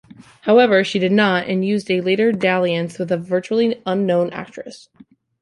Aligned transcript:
However, 0.41 0.83
she 0.83 0.97
did 0.97 1.11
not, 1.11 1.47
and 1.47 1.63
used 1.63 1.91
a 1.91 2.01
later 2.01 2.31
dalliance 2.31 2.97
with 2.97 3.11
a 3.11 3.17
virtually 3.17 3.79
unknown 3.85 4.31
actress. 4.31 4.89